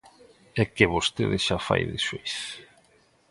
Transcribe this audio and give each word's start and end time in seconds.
É 0.61 0.63
que 0.75 0.91
vostede 0.95 1.37
xa 1.45 1.57
fai 1.67 1.83
de 1.91 1.97
xuíz. 2.05 2.35